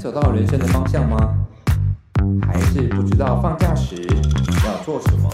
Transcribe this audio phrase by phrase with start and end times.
[0.00, 1.36] 走到人生的方向吗？
[2.46, 3.96] 还是不知道放假时
[4.64, 5.30] 要做什么？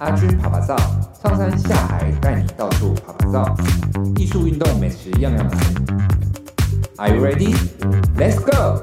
[0.00, 0.76] 阿军爬爬照，
[1.22, 3.56] 上山下海带你到处爬爬照，
[4.16, 5.58] 艺术、运动、美食样样来。
[6.96, 7.54] Are you ready?
[8.18, 8.82] Let's go!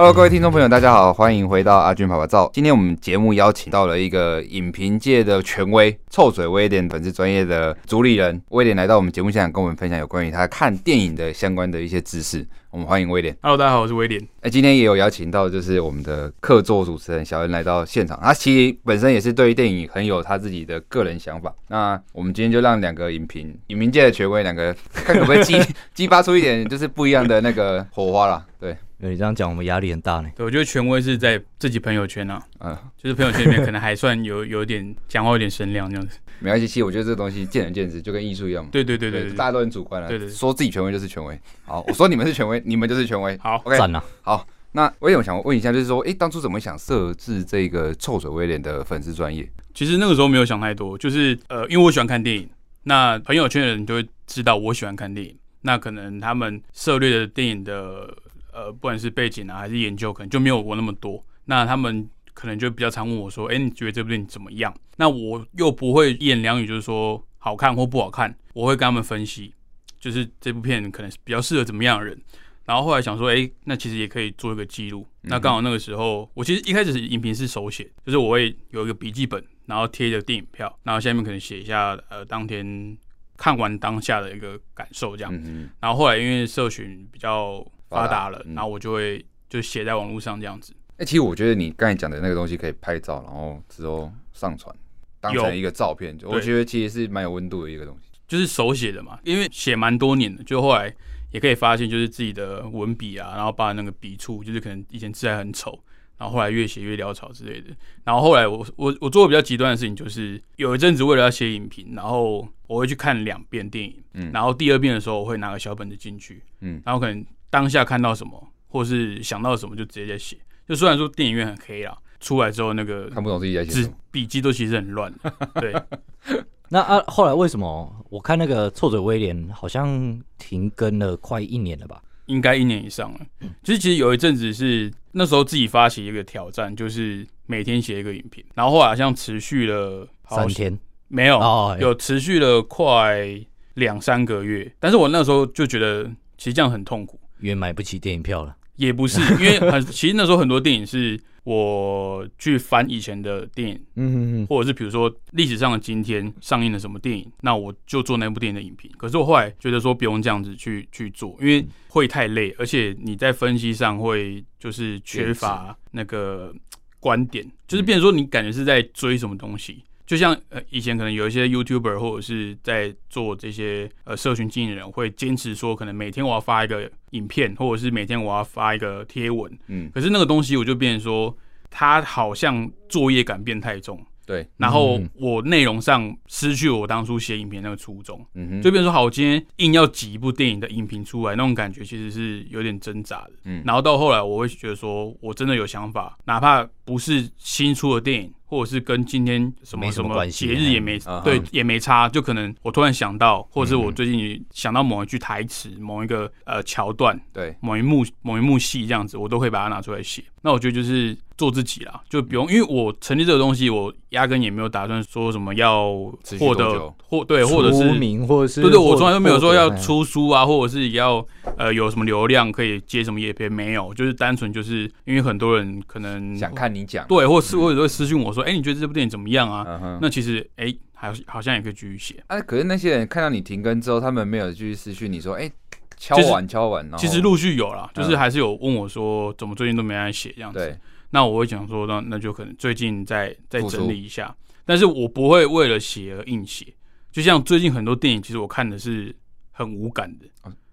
[0.00, 2.50] Hello，各位听众朋友，大家好，欢迎回到阿军爸爸照。
[2.54, 12.48] 今天我们节目邀请到了一个影评界的权威——臭嘴威廉粉丝专业的主理人威廉，来到我们节目现场，跟我们分享有关于他看电影的相关的一些知识。
[12.70, 13.36] 我们欢迎威廉。
[13.42, 14.26] Hello，大家好，我是威廉。
[14.40, 18.18] 哎，今天也有邀请到，就是我们的客座主持人小恩来到现场。
[18.22, 21.54] 他其实本身也是对于电影很有他自己的个人想法。
[21.68, 25.60] 那我们今天就让两个影评、影评界的权威，两个看可不可以激
[25.92, 28.42] 激发出一点就是不一样的那个火花啦。
[28.58, 28.74] 对。
[29.08, 30.28] 你这样讲，我们压力很大呢。
[30.36, 36.18] 对，我觉得权威是在自己朋友圈啊，嗯，就是朋友圈里面可能还算有 有点讲话有点声量这样子。
[36.38, 38.70] 没关系，其实我觉得这个东西见仁见智，就跟艺术一样嘛。
[38.72, 40.08] 对对对对，对，大家都很主观啊。
[40.08, 41.38] 对对，说自己权威就是权威。
[41.64, 43.36] 好，我说你们是权威， 你们就是权威。
[43.38, 44.02] 好，OK，赞了。
[44.22, 49.46] 好，那我想问一下，就是说，哎，当初怎么想设置这个臭嘴威廉的粉丝专业？
[49.74, 52.48] 其实那个时候没有想太多，就是呃，因为我喜欢看电影，
[52.82, 58.14] 那朋友圈的人就会知道我喜欢看电影，那可能他们涉猎的电影的。
[58.52, 61.24] 呃，不管是背景啊，还是研究，可能就没有我那么多。
[61.44, 69.54] 那他们可能就比较常问我说：“哎、欸，你觉得这部电影怎么样？”那我又不会一言两语就是说好看或不好看，我会跟他们分析，
[69.98, 72.20] 就是这部片可能比较适合怎么样的人。
[72.66, 82.96] 然后后来想说：“哎、欸，那其实也可以做一个记录。”那刚好那个时候，我其实一开始是影评是手写，就是我会有一个笔记本，然后贴一个电影票，然后下面可能写一下呃当天
[83.36, 85.32] 看完当下的一个感受这样。
[85.80, 90.72] 然后后来因为社群比较发达了，然后我就会就写在网络上这样子。
[90.92, 94.74] 哎、欸，其实我觉得你刚才讲的那个东西可以拍照，然后之后上传，
[95.20, 98.10] 当成一个照片，我觉得其实是蛮有温度的一个东西。
[98.28, 100.94] 就是手写的嘛，因为写蛮多年的，就后来
[101.32, 105.82] 也可以发现，就是自己的文笔啊，然后把那个笔触，就是可能以前字还很丑，
[106.18, 107.68] 然后后来越写越潦草之类的。
[108.04, 117.24] 然后后来我我我做的比较极端的事情，就是有一阵子为了要写影评，然后我会去看两遍电影，嗯，然后第二遍的时候我会拿个小本子进去，嗯，然后可能。
[117.50, 120.38] 当下看到什么，或是想到什么，就直接在写。
[120.66, 125.12] 就虽然说电影院很黑啦，出来之后那个看不懂自己在写，笔记都其实很乱。
[125.60, 125.74] 对，
[126.70, 132.00] 那啊，后来为什么我看那个臭嘴威廉好像停更了快一年了吧？
[132.26, 133.20] 应该一年以上了。
[133.64, 140.78] 其实其实有一阵子是那时候自己发起一个挑战，就是每天写一个影评，然后后来好像持续了三天，
[141.08, 143.28] 没有，哦、有持续了快
[143.74, 144.72] 两三个月。
[144.78, 146.04] 但是我那时候就觉得，
[146.38, 147.19] 其实这样很痛苦。
[147.40, 158.90] 因为买不起电影票了，也不是， 因为很其实那时候很多电影是我去翻以前的电影，嗯嗯嗯，或者是比如说历史上的今天上映了什么电影，那我就做那部电影的影评。
[158.96, 166.54] 可是我后来觉得说不用这样子去去做，因为会太累，而且你在分析上会就是缺乏那个
[166.98, 169.82] 观点，就是变成说你感觉是在追什么东西。
[170.10, 181.38] 就像呃以前可能有一些 YouTuber 或者是在做这些呃社群经营的人会坚持说，可能每天我要发一个影片，或者是每天我要发一个贴文，嗯，可是那个东西我就变成说，
[181.70, 184.04] 它好像作业感变太重。
[184.26, 210.24] 对，然后我内容上失去了我当初写影片那个初衷，嗯哼，就变成说，好，我今天硬要挤一部电影的影评出来，那种感觉其实是有点挣扎的，嗯，然后到后来我会觉得说，我真的有想法，哪怕不是新出的电影，或者是跟今天什么什么节日也没对也没差，就可能我突然想到，或者是我最近想到某一句台词、某一个呃桥段，对，某一幕某一幕戏这样子，我都会把它拿出来写。
[210.42, 211.16] 那我觉得就是。
[211.40, 215.90] 做自己啦，就不用，因为我成立这个东西，我压根也没有打算说什么要
[216.38, 229.98] 获得或对，或者是名，或者是对对，我从来都没有说要出书啊，或者是要呃有什么流量可以接什么业配，没有，就是单纯就是因为很多人可能想看你讲，对，或是或者会私信我说，哎，你觉得这部电影怎么样啊？
[230.00, 232.22] 那其实哎，还好像也可以继续写。
[232.28, 235.50] 哎，可是那些人看到你停更之后，他们没有继续私讯你说，哎，
[235.96, 240.78] 敲完敲完，其实陆续有啦，就是还是有问我说，怎么最近都没来写这样子。
[241.10, 246.66] 那我会讲说，那那就可能最近再再整理一下，但是我不会为了写而硬写。
[247.10, 249.12] 就像最近很多电影，其实我看的是
[249.50, 250.26] 很无感的，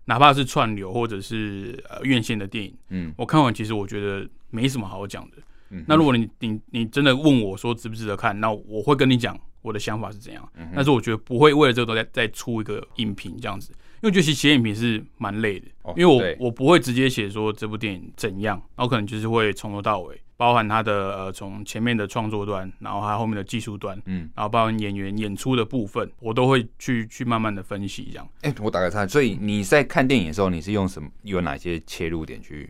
[0.05, 5.37] 哪怕是串流或者是呃院线的电影，嗯，我看完其实我觉得没什么好讲的。
[5.87, 10.49] 那如果你你你真的问我说值不值得看，那我会跟你讲我的想法是怎样。
[10.55, 13.71] 嗯但是我觉得不会为了这个再再出一个影评这样子。
[14.03, 15.65] 因为觉得写影评是蛮累的，
[15.95, 28.29] 因为我我不会直接写说这部电影怎样，然后可能就是会从头到尾包含它的呃从前面的创作端，然后它后面的技术端，嗯，然后包含演员演出的部分，我都会去去慢慢的分析这样。
[28.41, 31.09] 哎、欸，我打个岔，所以你在看电影的时候，你是用什么？
[31.23, 32.69] 有哪些切入点去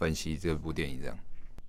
[0.00, 0.98] 分析这部电影？
[1.00, 1.16] 这样，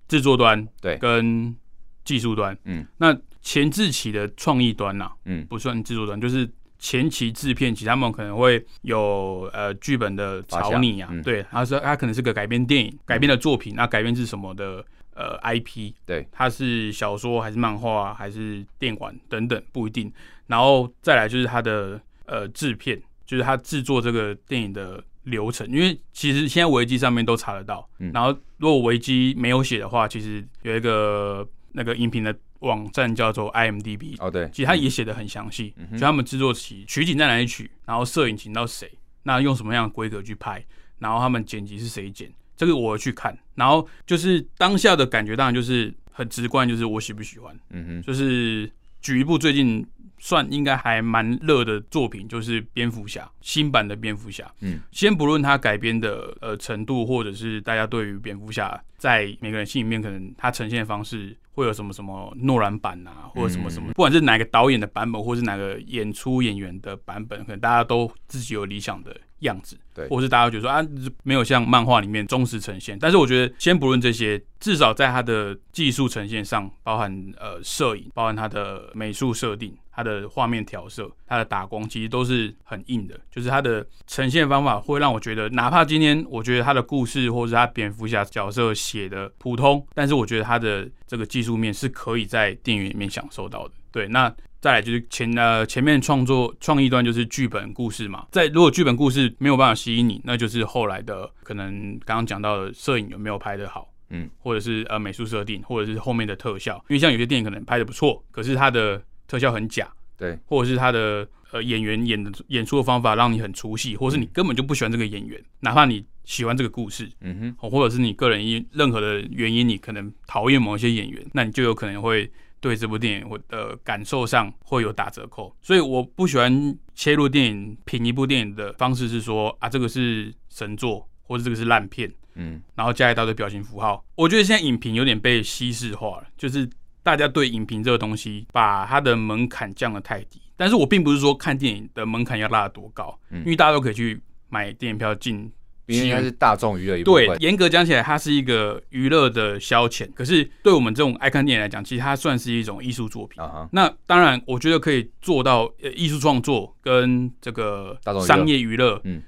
[0.08, 1.56] 制作端对，跟
[2.04, 6.50] 技术端，嗯，那前置期的创意端呐、啊，嗯，不算制作端，就是。
[6.80, 20.14] 前期制片其实他们可能会有呃剧本的草拟啊，嗯、对，他说他可能是个改编电影改编的作品，那改编是什么的呃 IP，对，它是小说还是漫画还是电玩等等不一定，
[20.46, 32.36] 然后再来就是它的呃制片，就是他制作这个电影的流程，因为其实现在维基上面都查得到，嗯、然后如果维基没有写的话，其实有一个那个音频的。
[32.62, 38.92] 网站叫做 IMDB 哦，对，其实他也写的很详细，嗯、就他们制作起取景在哪里取，然后摄影请到谁，
[39.22, 40.66] 那用什么样的规格去拍，
[40.98, 48.68] 然后他们剪辑是谁剪，这个我去看，然后就是当下的感觉，当然就是很直观，就是我喜不喜欢，嗯哼，就是
[49.02, 49.86] 举一部最近
[50.18, 61.38] 算应该还蛮热的作品，就是蝙蝠侠新版的蝙蝠侠，嗯，先不论它改编的呃程度，或者是大家对于蝙蝠侠在每个人心里面可能他呈现的方式。
[61.58, 70.86] 会有什么什么诺兰版啊，或者什么什么，不管是哪个导演的版本，或是哪个演出演员的版本，可能大家都自己有理想的样子，对，或是大家觉得说啊，
[71.24, 72.98] 没有像漫画里面忠实呈现。
[73.00, 79.76] 但是我觉得，先不论这些，至少在它的技术呈现上，包含呃摄影，包含它的美术设定。
[79.98, 83.20] 它的画面调色，它的打光，其实都是很硬的。
[83.32, 93.74] 就是它的呈现方法会让我觉得，哪怕今天我觉得它的故事或者是它蝙蝠侠角色写的普通，但是我觉得它的这个技术面是可以在电影里面享受到的。
[93.92, 98.26] 对，那再来就是前呃前面创作创意端就是剧本故事嘛。
[98.32, 106.76] 在如果剧本故事没有办法吸引你，那就是后来的可能刚刚讲到的摄影有没有拍得好，嗯，或者是呃美术设定，或者是后面的特效。
[106.90, 109.88] 因为像有些电影可能拍的不错，可是它的特效很假，
[110.18, 125.56] 对，或者是它的呃演员演的演出的方法让你很出戏，或者是你根本就不喜欢这个演员，哪怕你喜欢这个故事，嗯哼，或者是你个人因任何的原因，你可能讨厌某一些演员，那你就有可能会对这部电影我的感受上会有打折扣。
[125.62, 134.04] 所以我不喜欢切入电影评一部电影的方式是说啊，这个是神作，或者这个是烂片，嗯，然后加一大堆表情符号。
[134.16, 136.70] 我觉得现在影评有点被西式化了，就是。
[137.04, 140.42] 大家对影评这个东西，把它的门槛降得太低。
[140.58, 145.50] 但是我并不是说看电影的门槛要拉得多高，嗯，因为大家都可以去买电影票进，
[145.88, 147.26] 应该是大众娱乐一部分。
[147.26, 150.08] 对，严格讲起来，它是一个娱乐的消遣。
[150.14, 153.42] 可是对我们这种爱看电影来讲，其实它算是一种艺术作品。
[153.42, 153.70] Uh huh.
[153.72, 159.24] 那当然，我觉得可以做到呃艺术创作跟这个商业娱乐，嗯，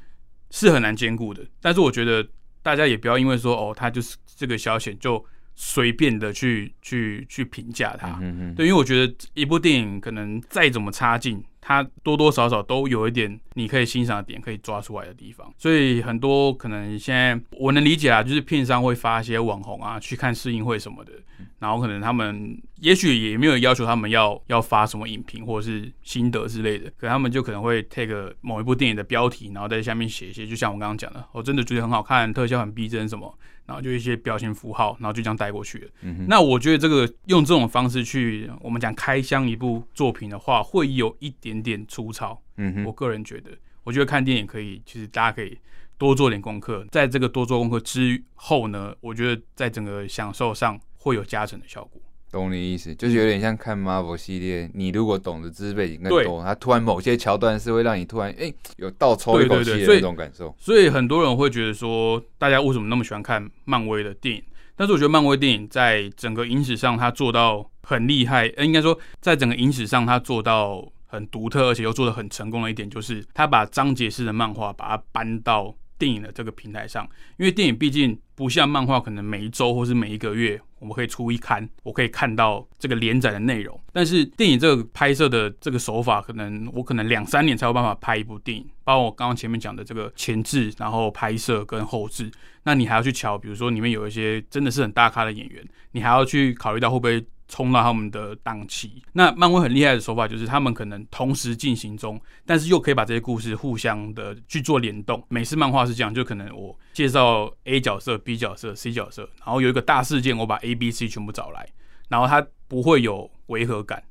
[0.51, 1.43] 是很难兼顾的。
[1.61, 2.27] 但是我觉得
[2.61, 5.25] 大家也不要因为说哦，它就是这个消遣就。
[5.61, 15.53] 随便的去去去评价它，嗯嗯对，因为我觉得一部电影可能再怎么差劲，它多多少少都有一点你可以欣赏的点，可以抓出来的地方。
[15.57, 21.11] 所以很多可能现在我能理解啊，就是片商会发一些网红啊去看试映会什么的，
[21.59, 33.37] 然后可能他们也许也没有要求他们要要发什么影评或者是心得之类的，可他们就可能会 take 某一部电影的标题，然后在下面写一些，就像我刚刚讲的，我真的觉得很好看，特效很逼真什么。
[33.69, 35.87] 然后就一些表情符号，然后就这样带过去了。
[36.01, 42.41] 嗯、哼那我觉得这个用这种方式去，我们讲开箱一部作品的话，会有一点点粗糙。
[42.57, 43.51] 嗯哼，我个人觉得，
[43.83, 45.55] 我觉得看电影可以，其实大家可以
[45.99, 46.83] 多做点功课。
[46.89, 52.01] 在这个多做功课之后呢，我觉得在整个享受上会有加成的效果。
[52.31, 60.55] 懂你意思，就是有点像看 Marvel 系列，你如果懂得知识背景更多，它突然某些桥段是会让你突然哎、欸、有倒抽一口气的那种感受。
[60.59, 64.43] 所以很多人会觉得说，大家为什么那么喜欢看漫威的电影？
[64.75, 75.75] 但是我觉得漫威电影在整个影史上，它做到很厉害，呃，应该说在整个影史上，它做到很独特，而且又做的很成功的一点，就是它把章节式的漫画把它搬到。
[75.99, 83.79] 电影的这个平台上，因为电影毕竟不像漫画，可能每一周或是每一个月，我们可以出一刊，我可以看到这个连载的内容。
[83.93, 92.31] 但是电影这个拍摄的这个手法，可能我可能两三年才有办法拍一部电影，包括我刚刚前面讲的这个前置，然后拍摄跟后置，
[92.63, 97.23] 那你还要去瞧，比如说里面有一些真的是很大咖的演员，你还要去考虑到会不会。
[97.49, 105.21] 冲到他们的档期，那漫威很厉害的手法就是他们可能同时进行中，但是又可以把这些故事互相的去做联动。
[105.29, 111.67] 美式漫画是这样，就可能我介绍 A 角色、B 角色、C 角色，然后有一个大事件，我把 A、B、C 全部找来，
[112.07, 114.01] 然后它不会有违和感，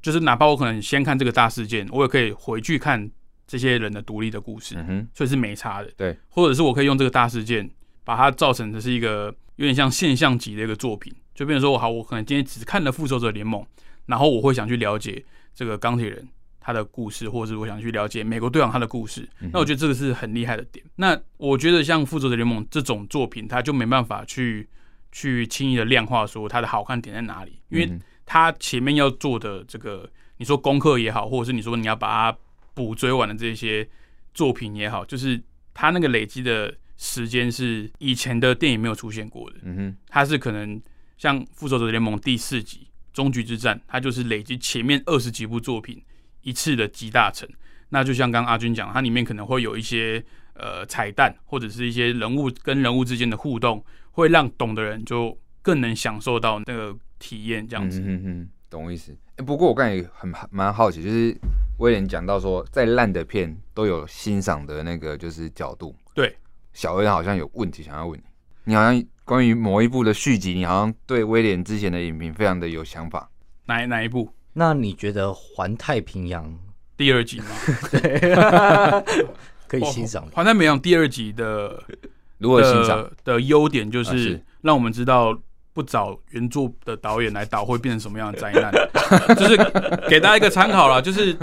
[0.00, 3.10] 就是哪怕我可能先看这个大事件，我也可以回去看
[3.46, 5.90] 这些人的独立的故事，嗯，所以是没差的。
[5.96, 7.68] 对，或者是我可以用这个大事件
[8.04, 9.34] 把它造成的是一个。
[9.58, 13.60] 有点像现象级的一个作品，就变成说，好，我可能今天只看了《复仇者联盟》，
[14.06, 16.28] 然后我会想去了解这个钢铁人
[16.60, 19.28] 他的故事，或者是我想去了解美国队长他的故事。
[19.52, 20.84] 那我觉得这个是很厉害的点。
[20.94, 24.68] 那我觉得像《复仇者联盟》这种作品，它就没办法去
[25.10, 32.38] 去轻易的量化说它的好看点在哪里，因为它前面要做的这个，你说功课也好，或者是你说你要把它
[32.74, 33.88] 补追完的这些
[34.32, 35.42] 作品也好，就是
[35.74, 36.72] 它那个累积的。
[36.98, 40.78] 时间是以前的电影没有出现过的，嗯哼，它是可能
[41.16, 46.02] 像《复仇者联盟》第四集《终局之战》，它就是累积前面二十几部作品
[46.42, 47.48] 一次的集大成。
[47.90, 50.22] 那就像刚刚阿军讲，它里面可能会有一些
[50.54, 57.66] 呃彩蛋，或者是一些人物跟人物之间的互动，会让懂的人就更能享受到那个体验。
[57.66, 59.16] 这样子，嗯哼，懂我意思。
[59.36, 61.34] 欸，不过我刚才也很蛮好奇，就是
[61.78, 66.36] 威廉讲到说，再烂的片都有欣赏的那个就是角度，对。
[66.72, 68.24] 小恩好像有问题想要问你，
[68.64, 73.28] 你好像关于某一部的续集，你好像对威廉之前的影评非常的有想法。
[73.66, 74.32] 哪哪一部？
[74.54, 76.44] 那你觉得《环太平洋》
[76.96, 77.46] 第二集吗？
[77.90, 78.30] 对，
[79.68, 80.26] 可以欣赏。
[80.34, 81.82] 《环太平洋》第二集的
[82.38, 85.38] 如何欣赏的优点就是让我们知道
[85.72, 88.72] 不找原著的导演来导会变成什么样的灾难，
[89.36, 89.56] 就是
[90.08, 91.00] 给大家一个参考啦。
[91.00, 91.36] 就是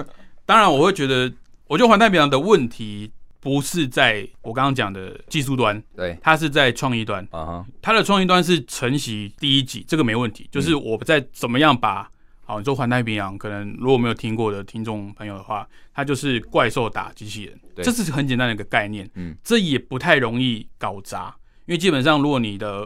[0.45, 1.31] 当然我会觉得，
[1.67, 3.11] 我觉得《环太平洋》的问题。
[3.45, 7.23] 不是在我刚刚讲的技术端，对，它是在创意端。
[7.29, 10.49] 啊哈，它的创意端是承袭第一集，这个没问题。
[10.51, 12.09] 就是我在怎么样把，
[12.43, 19.07] 好，你说环太平洋，可能如果没有听过的听众朋友的话，它就是怪兽打机器人，这是很简单的一个概念。
[19.13, 21.27] 嗯，这也不太容易搞砸，
[21.67, 22.79] 因为基本上如果你的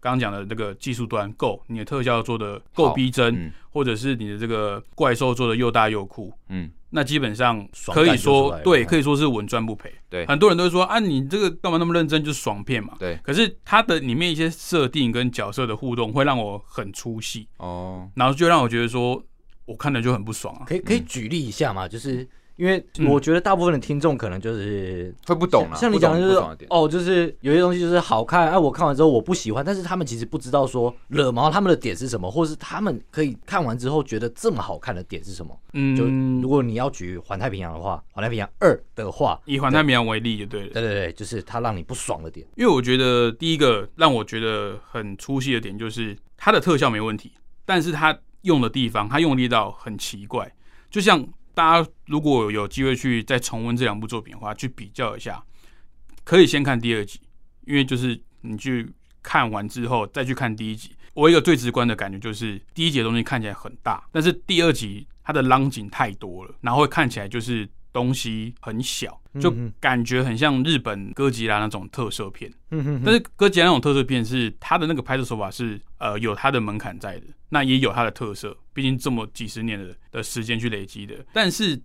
[0.00, 6.70] 刚刚讲的那个技术端够，你的特效做的够逼真，嗯、或者是你的这个怪兽做的又大又酷，嗯。
[6.90, 9.92] 那基本上可以说，对，可以说是稳赚不赔。
[10.08, 12.94] 对，很多人都会说啊，你这个干嘛那么认真，就是爽片嘛。
[12.98, 13.18] 对。
[13.22, 19.22] 可是它的里面一些设定跟角色的互动，会让我很出戏哦，然后就让我觉得说，
[19.66, 20.64] 我看了就很不爽啊。
[20.66, 21.88] 可以可以举例一下嘛？
[21.88, 22.28] 就是。
[22.58, 35.56] 因为我觉得大部分的听众可能就是会不懂啊，像你讲的就是哦，就是有些东西就是好看，哎，我看完之后我不喜欢，但是他们其实不知道说惹毛他们的点是什么，或是他们可以看完之后觉得这么好看的点是什么。
[35.74, 36.04] 嗯，就
[36.42, 40.70] 如果你要举《环太平洋》的话，《环太平洋二》的话，以《环太平洋》为例就对了。
[40.72, 42.44] 对对对，就是它让你不爽的点。
[42.56, 47.30] 因为我觉得第一个让我觉得很出戏的点就是它的特效没问题，
[47.64, 50.52] 但是它用的地方，它用力到很奇怪，
[50.90, 51.24] 就像。
[51.58, 55.42] 大家如果有机会去再重温这两部作品的话，去比较一下，
[56.22, 57.20] 可以先看第二集，
[57.66, 58.88] 因为就是你去
[59.24, 67.68] 看完之后再去看第一集，我一个最直观的感觉就是第一集的东西看起来很大，但是第二集它的浪景太多了，然后会看起来就是。
[67.92, 72.52] 东西很小，就感觉很像日本哥吉拉那种特色片。
[72.70, 81.14] 嗯哼，但是哥吉拉那种特色片是它的那个拍摄手法是呃有它的门槛在的，那也有它的特色，毕竟这么几十年的的时间去累积的。
[81.32, 81.80] 但是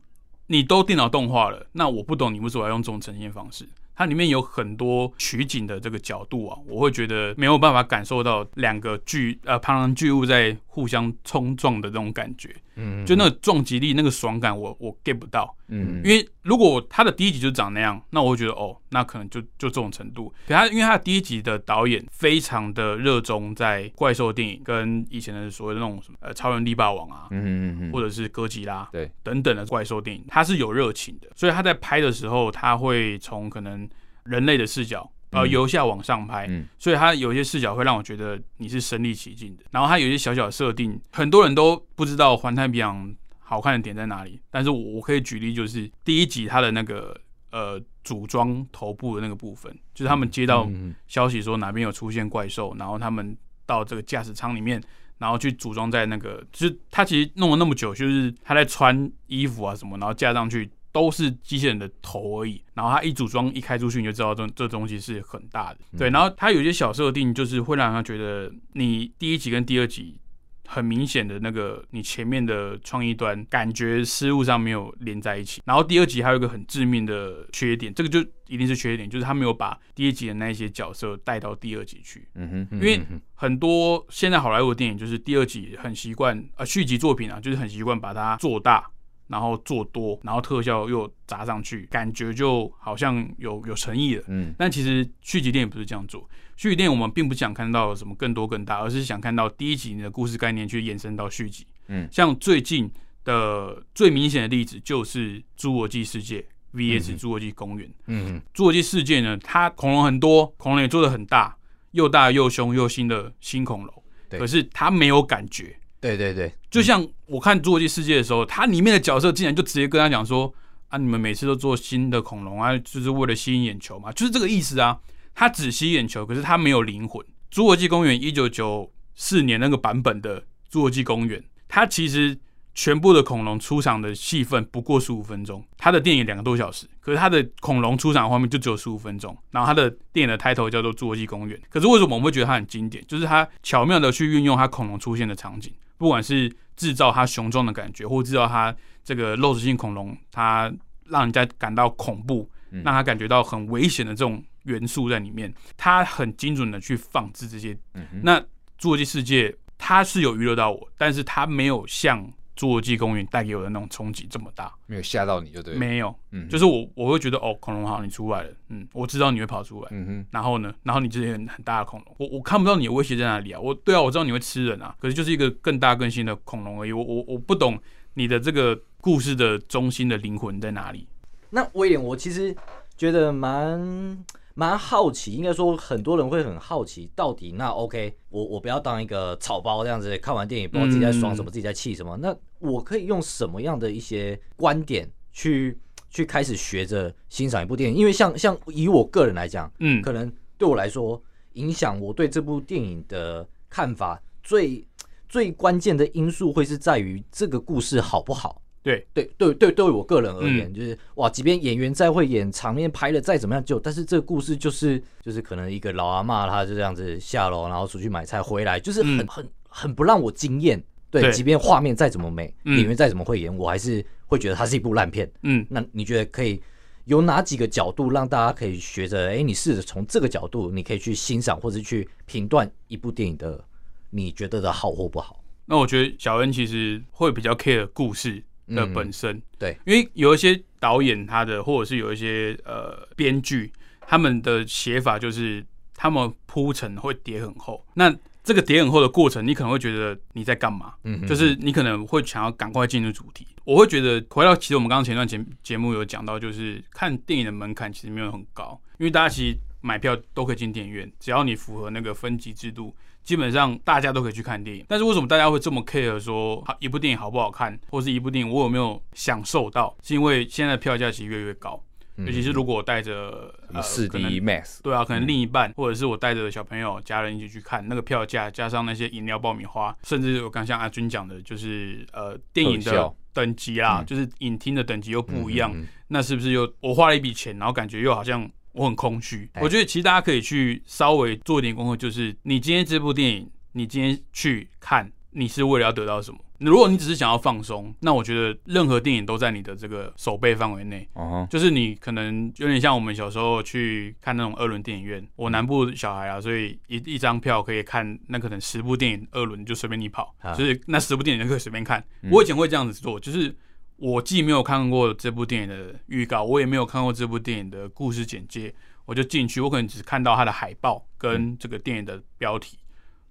[0.48, 3.67] 你都电脑动画了，那我不懂你为什么要用这种呈现方式。
[3.95, 20.34] 它里面有很多取景的这个角度啊，我会觉得没有办法感受到两个巨呃庞然巨物在互相冲撞的那种感觉，嗯，就那个撞击力、那个爽感我，我我 get 不到，嗯，因为如果他的第一集就长那样，那我会觉得哦，那可能就就这种程度。
[20.48, 29.12] 可他因为他的第一集的导演非常的热衷在怪兽电影跟以前的所谓的那种什么呃超人力霸王啊，嗯嗯嗯，或者是哥吉拉对。
[29.22, 33.88] 等等的怪兽电影，他是有热情的，所以他在拍的时候他会从可能。
[34.25, 39.63] 人类的视角，呃，由下往上拍，嗯，所以它有一些视角会让我觉得你是身临其境的。
[39.72, 43.08] 然后它有一些小小的设定，很多人都不知道《环太平洋》
[43.40, 44.40] 好看的点在哪里。
[44.50, 47.20] 但是我我可以举例，就是第一集它的那个
[47.52, 50.70] 呃组装头部的那个部分，就是他们接到
[51.08, 53.36] 消息说哪边有出现怪兽，然后他们
[53.66, 54.82] 到这个驾驶舱里面，
[55.18, 60.70] 然后去组装在那个，就是他其实弄了那么久，就是他在穿衣服啊什么，然后架上去。
[60.93, 65.79] 都是机器人的头而已，然后它一组装一开出去，你就知道这这东西是很大的。
[65.97, 70.19] 对，然后它有些小设定，就是会让他觉得你第一集跟第二集
[70.67, 75.63] 很明显的那个你前面的创意端感觉失误上没有连在一起。
[75.65, 82.27] 然后第二集还有一个很致命的缺点，这个就一定是缺点，就是他没有把第一集的那一些角色带到第二集去。
[82.35, 83.01] 嗯哼，因为
[83.33, 88.88] 很多现在好莱坞电影就是第二集很习惯啊，续集作品啊，就是很习惯把它做大。
[89.27, 94.24] 然后做多，然后特效又砸上去，感觉就好像有有诚意了。
[94.27, 96.30] 嗯，但其实续集电影不是这样做。
[96.56, 101.65] 续集电影我们并不想看到什么更多更大，而是想看到第一集的故事概念去延伸到续集。
[101.88, 102.89] 嗯，像最近
[103.24, 106.39] 的最明显的例子就是《侏罗纪世界》
[106.74, 107.88] VS《侏罗纪公园》。
[108.08, 111.58] 嗯，《侏罗纪世界》呢，它恐龙很多，恐龙也做的很大，
[111.92, 115.75] 又大又凶又新的新恐龙，可是它没有感觉。
[116.03, 120.53] 对对对，就像我看《侏罗纪世界》的时候，它里面的角色竟然就直接跟他讲说
[120.89, 125.00] ：“啊，你们每次都做新的恐龙啊，就是为了吸引眼球嘛，就是这个意思啊。”
[125.33, 127.25] 他只吸眼球，可是他没有灵魂。
[127.51, 130.41] 《侏罗纪公园》一九九四年那个版本的
[130.72, 132.38] 《侏罗纪公园》，它其实。
[132.75, 139.38] 全部的恐龙出场的戏份不过十五分钟，它的电影两个多小时，可是它的恐龙出场画面就只有十五分钟。
[139.51, 143.03] 然后它的电影的 title 叫做《侏罗纪公园》，可是为什么我们会觉得它很经典？
[143.07, 150.74] 就是它巧妙的去运用它恐龙出现的场景，不管是制造它雄壮的感觉，或制造它这个肉食性恐龙，它
[151.05, 157.77] 让人家感到恐怖，让它感觉到很危险的这种元素在里面，它很精准的去放置这些。
[158.22, 158.39] 那
[158.79, 162.31] 《侏罗纪世界》它是有娱乐到我，但是它没有像。
[162.55, 177.79] 侏罗纪公园带给我的那种冲击这么大，没有吓到你就对，没有，嗯，就是我我会觉得哦，恐龙好，你出来了，嗯，我知道你会跑出来，嗯哼，然后呢，然后你这些很很大的恐龙，我我看不到你的威胁在哪里啊，我对啊，我知道你会吃人啊，可是就是一个更大更新的恐龙而已，我我我不懂
[178.13, 181.07] 你的这个故事的中心的灵魂在哪里。
[181.50, 182.55] 那威廉，我其实
[182.98, 184.24] 觉得蛮。
[184.55, 192.15] 蛮好奇，应该说很多人会很好奇，到底那 OK，我我不要当一个草包这样子，看完电影不知道自己在爽什么，嗯、自己在气什么。
[192.17, 195.77] 那我可以用什么样的一些观点去
[196.10, 197.98] 去开始学着欣赏一部电影？
[197.98, 201.22] 因为像像以我个人来讲，嗯，可能对我来说，
[201.53, 204.88] 影响我对这部电影的看法最
[205.27, 208.62] 最关键的因素会是在于这个故事好不好。
[208.84, 220.84] 对对对对，对我个人而言，嗯、就是哇，即便演员再会演，场面拍的再怎么样，就但是这个故事就是就是可能一个老阿妈，她就这样子下楼，然后出去买菜回来，就是很、嗯、很很不让我惊艳。
[221.10, 225.32] 对，对即便画面再怎么美，嗯、演员再怎么会演，我还是会觉得它是一部烂片。
[225.44, 226.62] 嗯，那你觉得可以
[227.06, 229.30] 有哪几个角度让大家可以学着？
[229.30, 233.63] 哎，你试着从这个角度，你可以去欣赏或者去评断一部电影的，
[234.10, 235.42] 你觉得的好或不好？
[235.66, 238.44] 那我觉得小恩其实会比较 care 故事。
[238.74, 243.71] 的本身、嗯、对，因为有一些导演他的，或者是有一些呃编剧，
[244.02, 247.86] 他们的写法就是他们铺陈会叠很厚。
[247.93, 250.93] 那这个叠很厚的过程，你可能会觉得你在干嘛？
[251.04, 253.47] 嗯就是你可能会想要赶快进入主题。
[253.63, 262.93] 我会觉得回到其实我们刚刚前段节节目有讲到，就是看电影的门槛其实没有很高，因为大家其实买票都可以进电影院，只要你符合那个分级制度。
[263.23, 269.95] 基本上大家都可以去看电影，但是为什么大家会这么 care 说一部电影好不好看，或是一部电影我有没有享受到？
[270.03, 271.81] 是因为现在的票价其实越来越高，
[272.17, 285.73] 嗯、尤其是如果我带着四 D Max，对啊，可能另一半、嗯、或者是我带着小朋友、家人一起去看，那个票价加上那些饮料、爆米花，甚至我刚像阿军讲的，就是呃电影的等级啦，嗯、就是影厅的等级又不一样，
[286.09, 288.49] 那是不是又我花了一笔钱，然后感觉又好像。
[288.73, 296.39] 我很空虚，我觉得其实大家可以去稍微做一点功课，就是你今天这部电影，你今天去看，你是为了要得到什么？
[296.59, 301.07] 如果你只是想要放松，那我觉得任何电影都在你的这个手背范围内。
[301.13, 312.03] 哦，就是你可能有点像我们小时候去看那种二轮电影院，我南部小孩啊，所以一一张票可以看，那可能十部电影二轮就随便你跑，就是那十部电影就可以随便看。
[312.31, 313.55] 我以前会这样子做，就是。
[313.97, 318.73] 我既没有看过这部电影的预告，我也没有看过这部电影的故事简介，
[319.06, 322.77] 我就进去，我可能只看到它的海报跟这个电影的标题，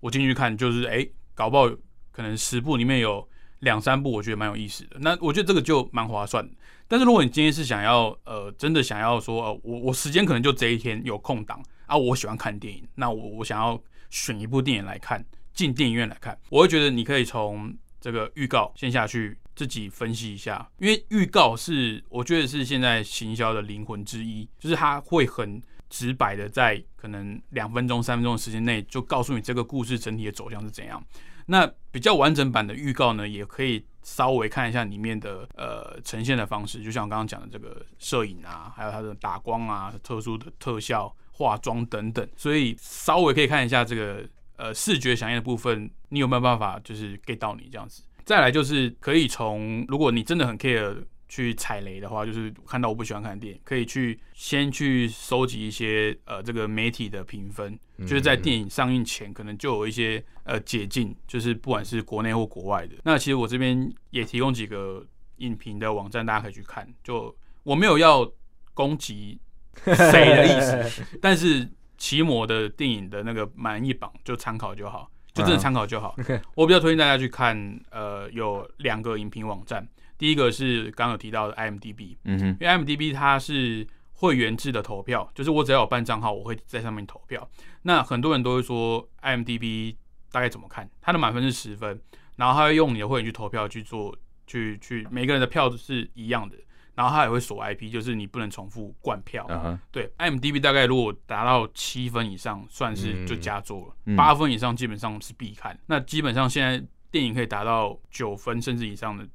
[0.01, 1.69] 我进去看，就是哎、搞不好
[2.11, 3.29] 可能十部里面有
[3.61, 6.49] 两三部我觉得蛮有意思的，那我觉得这个就蛮划算。
[6.89, 19.39] 但是如果你今天是想要呃真的想要说，呃、我我时间可能就这一天有空档啊，我喜欢看电影，那我我想要选一部电影来看，进电影院来看，我会觉得你可以从这个预告先下去。
[19.55, 31.05] 自己分析一下，因为预告是我觉得是现在行销的灵魂之一，就是它会很直白的在可能两分钟、三分钟的时间内就告诉你这个故事整体的走向是怎样。
[31.45, 44.27] 那比较完整版的预告呢，也可以稍微看一下里面的呃呈现的方式，就像我刚刚讲的这个摄影啊，还有它的打光啊、特殊的特效、化妆等等，所以稍微可以看一下这个
[44.63, 48.05] 呃视觉响应的部分，你有没有办法就是 get 到你这样子？
[48.25, 50.97] 再来就是可以从，如果你真的很 care
[51.29, 62.95] 去踩雷的话，就是看到我不喜欢看的电影，可以去先去收集一些呃这个媒体的评分，就是在电影上映前可能就有一些呃解禁，就是不管是国内或国外的。
[63.03, 65.05] 那其实我这边也提供几个
[65.39, 66.89] 影评的网站，大家可以去看。
[67.03, 68.31] 就我没有要
[68.73, 69.41] 攻击
[69.85, 71.69] 谁的意思， 但是
[72.03, 75.09] 奇摩的电影的那个满意榜就参考就好。
[75.33, 76.17] 就真的参考就好。
[76.57, 79.89] 我比较推荐大家去看，呃，有两个影评网站。
[80.19, 87.49] 第一个是刚刚有提到的 IMDB，嗯哼，因为 IMDB 它是会员制的投票，就是我只要有办账号，我会在上面投票。
[87.83, 89.95] 那很多人都会说 IMDB
[90.33, 90.91] 大概怎么看？
[91.01, 91.99] 它的满分是十分，
[92.37, 94.15] 然后他会用你的会员去投票去做，
[94.49, 96.57] 去去每个人的票都是一样的，
[96.95, 99.47] 然后它也会锁 IP，就是你不能重复灌票。
[99.49, 99.79] Uh huh.
[99.91, 105.79] 对，IMDB 大概如果达到七分以上，算是就佳作了；八、嗯、分以上基本上是必看。
[105.87, 109.27] 那基本上现在电影可以达到九分甚至以上的。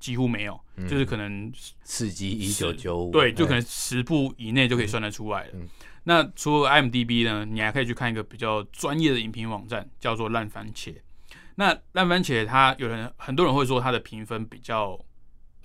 [0.00, 5.54] 几乎没有，嗯、就是可能刺激一九九五，对，就可能十部以内就可以算得出来了。
[6.04, 10.94] 那除了 IMDB 呢，你还可以去看一个比较专业的影评网站，叫做烂番茄。
[11.56, 14.96] 那烂番茄它有人很多人会说它的评分比较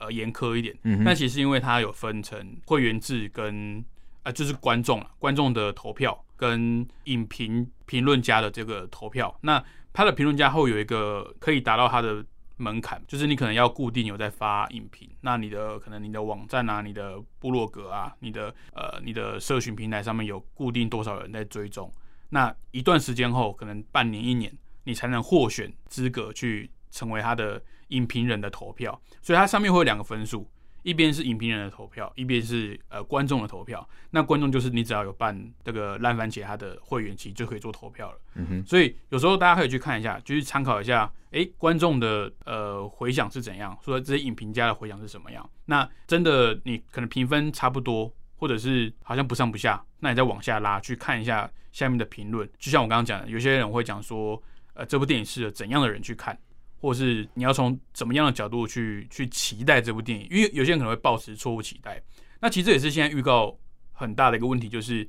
[0.03, 3.79] 呃严苛一点，嗯、但其实因为它有分成会员制跟
[4.23, 9.35] 啊、呃、就是观众观众的投票跟影评评论家的这个投票。
[9.41, 9.63] 那
[9.93, 12.25] 他的评论家后有一个可以达到他的。
[12.57, 21.91] 门槛就是你可能要固定有在发影评，那你的可能你的网站啊、你的部落格啊、你的呃、你的社群平台上面有固定多少人在追踪，
[22.29, 27.61] 那一段时间后，可能半年一年，你才能获选资格去成为他的
[27.93, 30.47] 影评人的投票，所以它上面会有两个分数。
[30.83, 33.87] 一边是影评人的投票，一边是呃观众的投票。
[34.09, 38.17] 那观众就是你只要有办这个烂番茄它的会员期就可以做投票了。
[38.35, 38.65] 嗯哼。
[38.65, 45.49] 所以有时候大家可以去看一下，就是参考一下，哎、欸，观众的呃回响是怎样，说这些影评家的回响是什么样。
[45.67, 52.45] 那真的你可能评分差不多，或者是好像不上不下，那你再往下拉去看一下下面的评论。
[52.59, 56.37] 就像我刚刚讲的，有些人会讲说，呃，这部电影适合怎样的人去看。
[56.83, 62.03] 或是你要从怎么样的角度去去期待这部电影，因为有些人可能会抱持错误期待。
[62.41, 63.57] 那其实这也是现在预告
[63.93, 65.07] 很大的一个问题，就是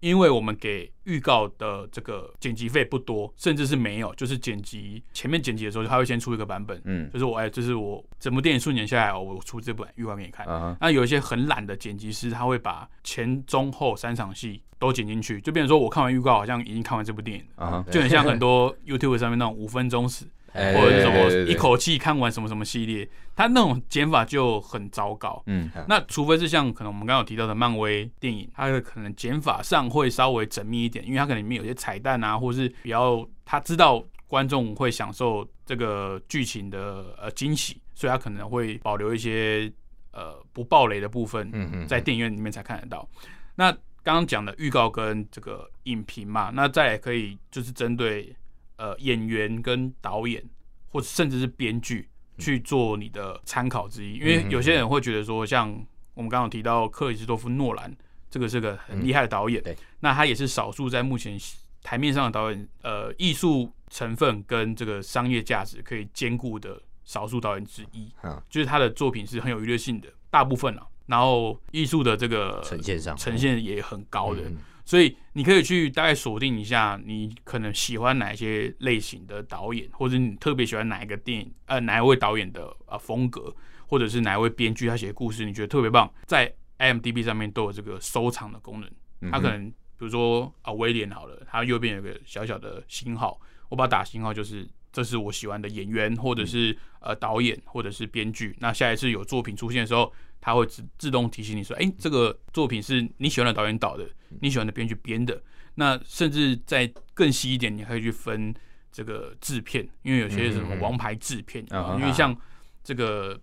[0.00, 10.46] 因为我们给预告的这个剪辑费不多，甚至是没有，就是剪辑前面剪辑的时候，他会先出一个版本，嗯，就是我哎，这、就是我整部电影顺剪下来，我出这部预告给你看。
[10.46, 10.76] Uh huh.
[10.78, 17.90] 那有一些很懒的剪辑师，他会把前中后三场戏都剪进去，就变成说我看完预告，好像已经看完这部电影了，uh huh.
[17.90, 20.26] 就很像很多 YouTube 上面那种五分钟时。
[20.54, 25.42] 或者是什么一口气看完什么什么系列，他那种剪法就很糟糕。
[25.46, 39.68] 嗯，那除非是像可能我们刚刚有提到的漫威电影，它的可能剪法上会稍微缜密一点，因为它可能里面有些彩蛋啊，或是比较他知道观众会享受这个剧情的呃惊喜，所以他可能会保留一些
[40.12, 41.50] 呃不暴雷的部分，
[41.88, 43.08] 在电影院里面才看得到。
[43.56, 43.72] 那
[44.04, 48.32] 刚刚讲的预告跟这个影评嘛，那再也可以就是针对。
[48.76, 50.42] 呃，演员跟导演，
[50.90, 52.08] 或者甚至是编剧
[52.38, 55.70] 去做你的参考之一，因为有些人会觉得说，像
[56.14, 57.96] 我们刚刚提到克里斯多夫诺兰，
[58.28, 61.38] 这个是个很厉害的导演，嗯、那他也是少数在目前
[61.82, 73.16] 台面上的导演，呃，艺术成分跟这个商业价值可以兼顾的少数导演之一，嗯、就是他的作品是很有娱乐性的，大部分啊，然后艺术的这个呈现上。
[73.16, 74.42] 呈现也很高的。
[74.42, 83.54] 嗯所以你可以去大概锁定一下，你可能喜欢哪一些类型的导演，或者你特别喜欢哪一个电影，呃，哪一位导演的啊风格，
[83.86, 89.30] 或者是哪一位编剧他写的故事，你觉得特别棒，在 IMDB 上面都有这个收藏的功能。
[89.30, 94.68] 他可能比如说啊威廉好了，他右边有个小小的星号，我把它打星号就是。
[94.94, 98.56] 这是我喜欢的演员，或者是呃导演，或者是编剧。
[98.60, 104.08] 那下一次有作品出现的时候，他会自自动提醒你说：“哎，这个作品是你喜欢的导演导的，
[104.40, 105.42] 你喜欢的编剧编的。”
[105.74, 108.54] 那甚至再更细一点，你可以去分
[108.92, 111.66] 这个制片，因为有些什么王牌制片，
[111.98, 112.36] 因为像
[112.84, 113.36] 这个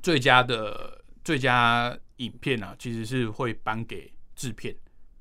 [0.00, 4.72] 最佳的最佳影片啊，其实是会颁给制片，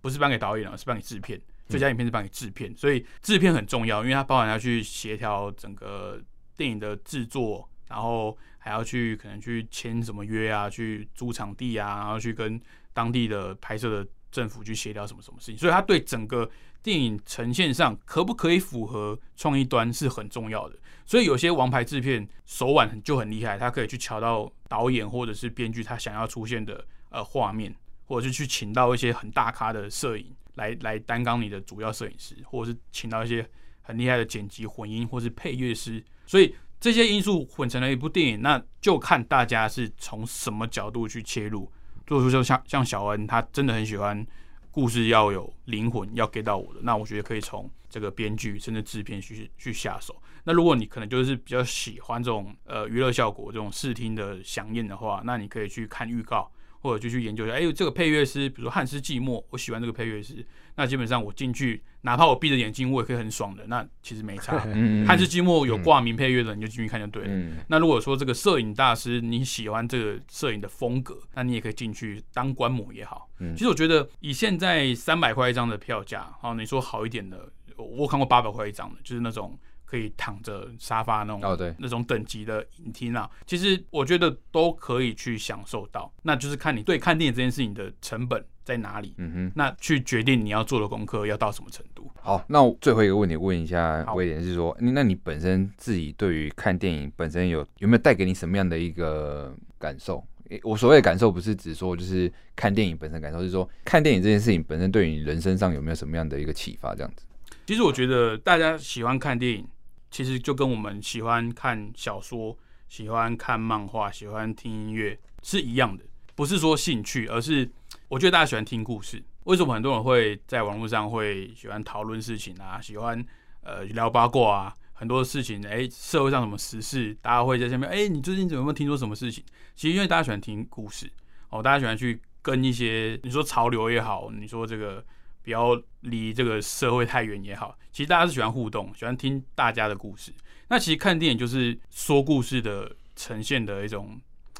[0.02, 1.42] 不是颁给导演啊，是颁给制片。
[1.72, 6.22] 最佳影片是帮你制片，所以制片很重要，因为它包含要去协调整个
[6.56, 12.62] 电影的制作，然后还要去可能去签什么约啊，去租场地啊，然后去跟
[12.94, 16.50] 当地的拍摄的政府去协调什么什么事情，所以它对整个
[16.84, 20.78] 电影呈现上可不可以符合创意端是很重要的。
[21.06, 30.34] 所以有些王牌制片手腕就很厉害，他可以去瞧到导演或者是编剧他想要出现的呃画面，或者是去请到一些很大咖的摄影。
[30.56, 33.48] 来来担纲你的主要摄影师，或者是请到一些
[33.82, 41.72] 很厉害的剪辑、混音或是配乐师，所以这些因素混成了一部电影，那就看大家是从什么角度去切入。
[42.08, 44.26] 做出就像像小恩，他真的很喜欢
[44.70, 50.22] 故事要有灵魂，要给到我的，那我觉得可以从这个编剧甚至制片去去下手。
[50.44, 56.52] 那如果你可能就是比较喜欢这种呃娱乐效果、这种视听的响应的话，那你可以去看预告。
[56.82, 63.66] 或者就去研究一下，哎，这个配乐师，比如说汉斯季默，我喜欢这个配乐师，那基本上我进去，哪怕我闭着眼睛，我也可以很爽的。
[63.68, 64.58] 那其实没差。
[65.06, 67.30] 汉斯季默有挂名配乐的，你就进去看就对了。
[67.30, 73.30] 嗯、那如果说这个摄影大师你喜欢这个摄影的风格，那你也可以进去当观摩也好。
[73.40, 79.58] 嗯、其实我觉得以现在三百块一张的票价，好，你说好一点的，我看过八百块一张的，就是那种。
[79.92, 92.10] 可以躺着沙发那种哦，对，那种等级的影厅啊，其实我觉得都可以去享受到，那就是看你对看电影这件事情的成本在哪里，嗯哼，那去决定你要做的功课要到什么程度。
[92.22, 100.26] 好，那最后一个问题问一下威廉，是说，那你本身自己对于看电影本身有有没有带给你什么样的一个感受？
[100.64, 106.96] 我所谓的感受不是指说就是看电影本身感受，是说看电影这件事情本身对于你人生上有没有什么样的一个启发？
[106.96, 107.26] 这样子。
[107.66, 109.68] 其实我觉得大家喜欢看电影。
[110.12, 112.56] 其实就跟我们喜欢看小说、
[112.90, 116.04] 喜欢看漫画、喜欢听音乐是一样的，
[116.36, 117.68] 不是说兴趣，而是
[118.10, 119.24] 我觉得大家喜欢听故事。
[119.46, 122.80] 为什么很多人会在网络上会喜欢讨论事情啊？
[122.82, 123.26] 喜欢
[123.64, 124.74] 呃聊八卦啊？
[124.92, 129.44] 很多事情，哎，社会上什么时事，大家会在下面，哎，你最近有没有听说什么事情？
[129.76, 131.10] 其实因为大家喜欢听故事
[131.50, 135.04] 哦，大家喜欢去跟一些你说潮流也好，你说这个。
[135.44, 140.34] 不要离这个社会太远也好，其实大家是喜欢互动，喜欢听大家的故事。
[140.70, 144.20] 那其实看电影就是说故事的呈现的一种，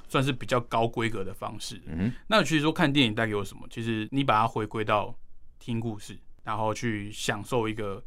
[0.10, 1.82] 算是比较高规格的方式。
[1.86, 3.66] 嗯，那其实说看电影带给我什么？
[3.70, 5.16] 其实你把它回归到
[5.60, 8.04] 听故事，然后去享受一个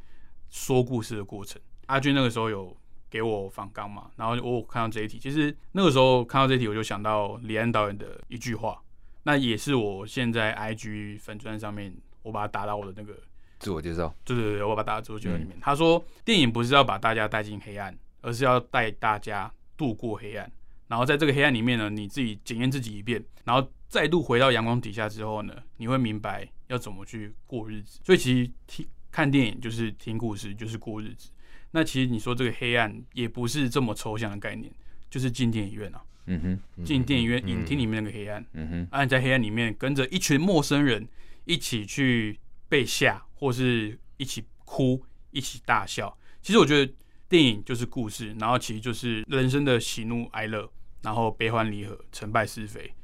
[0.50, 1.60] 说故事的过程。
[1.86, 2.76] 阿军那个时候有
[3.08, 8.82] 给我访纲嘛，然后我看到这一题，其实那个时候看到这一题，我就想到李安导演的一句话，
[9.22, 11.94] 那也是我现在 IG 粉砖上面。
[12.24, 13.16] 我把它打到我的那个
[13.60, 15.56] 自我介绍，对对对，我把它打到自我介绍里面。
[15.56, 20.50] 嗯、他说，电影不是要把大家带进黑暗，而是要带大家度过黑暗。
[20.88, 28.00] 然后在这个黑暗里面呢，你自己检验自己一遍，然后再度回到阳光底下之后呢，你会明白要怎么去过日子。
[28.02, 31.30] 所以其实听看电影就是听故事，就是过日子。
[31.70, 34.70] 那其实你说这个黑暗也不是这么抽象的概念，
[35.08, 41.06] 就是进电影院啊，嗯哼，进电影院影厅里面那个黑暗，嗯哼，啊，在黑暗里面跟着一群陌生人。
[41.44, 46.16] 一起去被吓，或是一起哭，一起大笑。
[46.42, 46.92] 其实我觉得
[47.28, 50.70] 电影就是故事，然后其实就是人生的喜怒哀乐，
[51.02, 52.94] 然后悲欢离合，成败是非，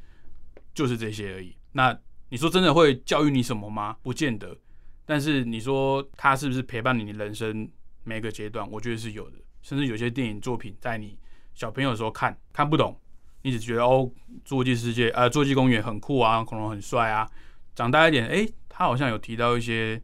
[0.74, 1.56] 就是这些而已。
[1.72, 1.98] 那
[2.28, 3.96] 你说真的会教育你什么吗？
[4.02, 4.56] 不见得。
[5.04, 7.68] 但是你说他是不是陪伴你的人生
[8.04, 8.68] 每个阶段？
[8.70, 9.38] 我觉得是有的。
[9.62, 11.18] 甚至有些电影作品在你
[11.52, 12.98] 小朋友的时候看看不懂，
[13.42, 14.10] 你只觉得哦，
[14.44, 17.28] 侏罗纪世界，呃，侏罗纪公园很酷啊，恐龙很帅啊。
[17.74, 20.00] 长大一点，哎、欸，他好像有提到一些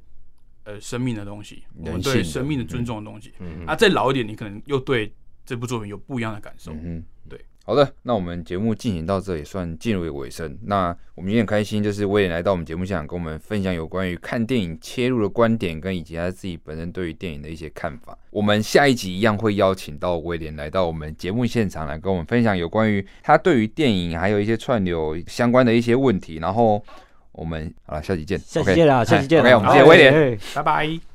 [0.65, 3.33] 呃生命的东西，我们对生命的尊重的东西。
[3.41, 5.13] 嗯嗯、啊，再老一点，你可能又对
[5.45, 6.73] 这部作品有不一样的感受。
[6.73, 7.39] 嗯，对。
[7.65, 10.57] 好的，那我们节目进行到这也算进入尾声。
[10.63, 18.17] 那我们也很开心，就是威廉来到我们节目现场，跟我们分享有关于看电影切入的观点，跟以及他自己本身对于电影的一些看法。
[18.31, 26.81] 我们下一集一样会邀请到威廉来到我们节目现场，来跟我们分享有关于他对于电影还有一些串流相关的一些问题，然后。
[27.37, 28.39] 我们好了，下期见。
[28.39, 29.41] 下期见啦，下期见。
[29.41, 31.06] OK，我们谢谢威廉，拜拜。